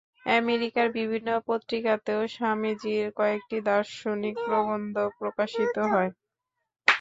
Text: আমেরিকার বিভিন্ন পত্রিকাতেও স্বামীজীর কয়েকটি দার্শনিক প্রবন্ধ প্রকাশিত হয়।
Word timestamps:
আমেরিকার 0.35 0.87
বিভিন্ন 0.97 1.29
পত্রিকাতেও 1.47 2.21
স্বামীজীর 2.27 3.05
কয়েকটি 3.17 3.57
দার্শনিক 3.67 4.35
প্রবন্ধ 4.47 4.95
প্রকাশিত 5.19 5.75
হয়। 5.91 6.11